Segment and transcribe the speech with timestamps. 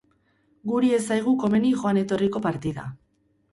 [0.71, 2.89] Guri ez zaigu komeni joan etorriko partida.